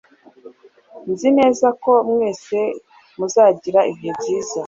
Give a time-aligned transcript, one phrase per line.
[1.11, 2.57] Nzi neza ko mwese
[3.17, 4.57] muzagira ibihe byiza.